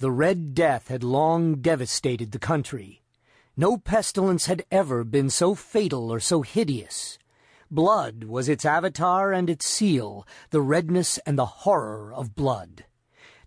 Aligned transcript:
The 0.00 0.10
Red 0.10 0.54
Death 0.54 0.88
had 0.88 1.04
long 1.04 1.56
devastated 1.56 2.32
the 2.32 2.38
country. 2.38 3.02
No 3.54 3.76
pestilence 3.76 4.46
had 4.46 4.64
ever 4.70 5.04
been 5.04 5.28
so 5.28 5.54
fatal 5.54 6.10
or 6.10 6.20
so 6.20 6.40
hideous. 6.40 7.18
Blood 7.70 8.24
was 8.24 8.48
its 8.48 8.64
avatar 8.64 9.30
and 9.30 9.50
its 9.50 9.66
seal, 9.66 10.26
the 10.52 10.62
redness 10.62 11.18
and 11.26 11.36
the 11.36 11.44
horror 11.44 12.14
of 12.14 12.34
blood. 12.34 12.86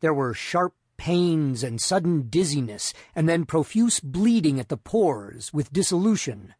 There 0.01 0.13
were 0.13 0.35
sharp 0.35 0.75
pains 0.95 1.63
and 1.63 1.81
sudden 1.81 2.29
dizziness, 2.29 2.93
and 3.15 3.27
then 3.27 3.45
profuse 3.45 3.99
bleeding 3.99 4.59
at 4.59 4.69
the 4.69 4.77
pores, 4.77 5.51
with 5.53 5.73
dissolution. 5.73 6.53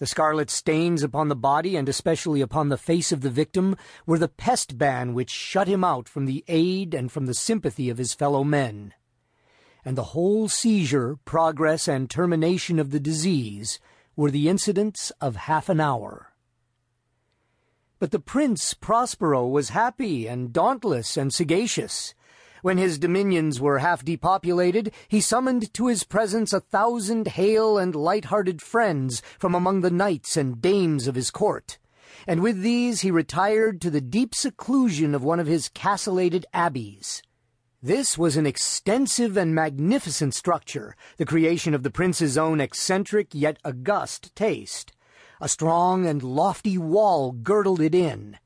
The 0.00 0.08
scarlet 0.08 0.50
stains 0.50 1.04
upon 1.04 1.28
the 1.28 1.36
body, 1.36 1.76
and 1.76 1.88
especially 1.88 2.40
upon 2.40 2.68
the 2.68 2.76
face 2.76 3.12
of 3.12 3.20
the 3.20 3.30
victim, 3.30 3.76
were 4.06 4.18
the 4.18 4.26
pest 4.26 4.76
ban 4.76 5.14
which 5.14 5.30
shut 5.30 5.68
him 5.68 5.84
out 5.84 6.08
from 6.08 6.26
the 6.26 6.44
aid 6.48 6.94
and 6.94 7.12
from 7.12 7.26
the 7.26 7.34
sympathy 7.34 7.88
of 7.90 7.98
his 7.98 8.12
fellow 8.12 8.42
men 8.42 8.92
and 9.84 9.96
the 9.96 10.12
whole 10.12 10.48
seizure, 10.48 11.16
progress, 11.24 11.88
and 11.88 12.08
termination 12.08 12.78
of 12.78 12.90
the 12.90 13.00
disease 13.00 13.78
were 14.16 14.30
the 14.30 14.48
incidents 14.48 15.10
of 15.20 15.36
half 15.36 15.68
an 15.68 15.80
hour. 15.80 16.32
But 17.98 18.10
the 18.10 18.18
Prince 18.18 18.74
Prospero 18.74 19.46
was 19.46 19.70
happy 19.70 20.26
and 20.26 20.52
dauntless 20.52 21.16
and 21.16 21.32
sagacious. 21.32 22.14
When 22.62 22.76
his 22.76 22.98
dominions 22.98 23.60
were 23.60 23.78
half 23.78 24.04
depopulated, 24.04 24.92
he 25.08 25.20
summoned 25.20 25.72
to 25.74 25.86
his 25.86 26.04
presence 26.04 26.52
a 26.52 26.60
thousand 26.60 27.28
hale 27.28 27.78
and 27.78 27.94
light-hearted 27.94 28.60
friends 28.60 29.22
from 29.38 29.54
among 29.54 29.80
the 29.80 29.90
knights 29.90 30.36
and 30.36 30.60
dames 30.60 31.06
of 31.06 31.14
his 31.14 31.30
court, 31.30 31.78
and 32.26 32.42
with 32.42 32.60
these 32.60 33.00
he 33.00 33.10
retired 33.10 33.80
to 33.80 33.90
the 33.90 34.00
deep 34.00 34.34
seclusion 34.34 35.14
of 35.14 35.24
one 35.24 35.40
of 35.40 35.46
his 35.46 35.70
castellated 35.70 36.44
abbeys. 36.52 37.22
This 37.82 38.18
was 38.18 38.36
an 38.36 38.44
extensive 38.44 39.38
and 39.38 39.54
magnificent 39.54 40.34
structure, 40.34 40.94
the 41.16 41.24
creation 41.24 41.72
of 41.72 41.82
the 41.82 41.90
prince's 41.90 42.36
own 42.36 42.60
eccentric 42.60 43.28
yet 43.32 43.56
august 43.64 44.36
taste. 44.36 44.92
A 45.40 45.48
strong 45.48 46.04
and 46.04 46.22
lofty 46.22 46.76
wall 46.76 47.32
girdled 47.32 47.80
it 47.80 47.94
in. 47.94 48.36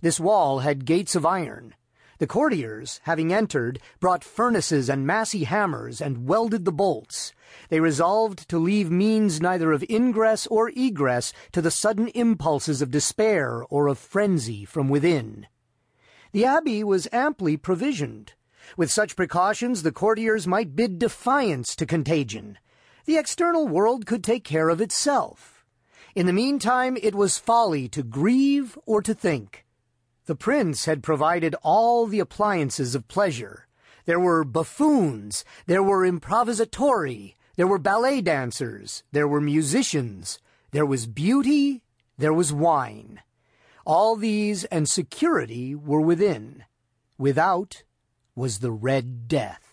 This 0.00 0.18
wall 0.18 0.58
had 0.58 0.86
gates 0.86 1.14
of 1.14 1.24
iron. 1.24 1.76
The 2.18 2.26
courtiers, 2.26 3.00
having 3.04 3.32
entered, 3.32 3.78
brought 4.00 4.24
furnaces 4.24 4.90
and 4.90 5.06
massy 5.06 5.44
hammers 5.44 6.00
and 6.00 6.26
welded 6.26 6.64
the 6.64 6.72
bolts. 6.72 7.32
They 7.68 7.78
resolved 7.78 8.48
to 8.48 8.58
leave 8.58 8.90
means 8.90 9.40
neither 9.40 9.70
of 9.70 9.84
ingress 9.88 10.48
or 10.48 10.70
egress 10.70 11.32
to 11.52 11.62
the 11.62 11.70
sudden 11.70 12.08
impulses 12.08 12.82
of 12.82 12.90
despair 12.90 13.62
or 13.70 13.86
of 13.86 14.00
frenzy 14.00 14.64
from 14.64 14.88
within. 14.88 15.46
The 16.32 16.44
abbey 16.44 16.82
was 16.82 17.06
amply 17.12 17.56
provisioned. 17.56 18.32
With 18.76 18.90
such 18.90 19.16
precautions, 19.16 19.82
the 19.82 19.92
courtiers 19.92 20.46
might 20.46 20.76
bid 20.76 20.98
defiance 20.98 21.74
to 21.76 21.86
contagion. 21.86 22.58
The 23.04 23.16
external 23.16 23.66
world 23.66 24.06
could 24.06 24.22
take 24.22 24.44
care 24.44 24.68
of 24.68 24.80
itself. 24.80 25.64
In 26.14 26.26
the 26.26 26.32
meantime, 26.32 26.96
it 27.00 27.14
was 27.14 27.38
folly 27.38 27.88
to 27.88 28.02
grieve 28.02 28.78
or 28.86 29.00
to 29.02 29.14
think. 29.14 29.64
The 30.26 30.34
prince 30.34 30.84
had 30.84 31.02
provided 31.02 31.56
all 31.62 32.06
the 32.06 32.20
appliances 32.20 32.94
of 32.94 33.08
pleasure. 33.08 33.66
There 34.04 34.20
were 34.20 34.44
buffoons, 34.44 35.44
there 35.66 35.82
were 35.82 36.06
improvisatori, 36.06 37.34
there 37.56 37.66
were 37.66 37.78
ballet 37.78 38.20
dancers, 38.20 39.02
there 39.12 39.28
were 39.28 39.40
musicians, 39.40 40.38
there 40.70 40.86
was 40.86 41.06
beauty, 41.06 41.82
there 42.16 42.32
was 42.32 42.52
wine. 42.52 43.20
All 43.84 44.14
these 44.14 44.64
and 44.66 44.88
security 44.88 45.74
were 45.74 46.00
within. 46.00 46.64
Without, 47.18 47.82
was 48.34 48.58
the 48.58 48.70
Red 48.70 49.28
Death. 49.28 49.69